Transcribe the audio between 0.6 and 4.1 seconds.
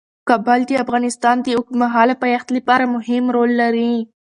د افغانستان د اوږدمهاله پایښت لپاره مهم رول لري.